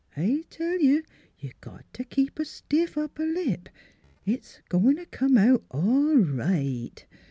[0.17, 1.03] I tell you,
[1.37, 3.69] you got t' keep a stiff upper lip.
[4.25, 7.05] It's a goin' t' come out all right."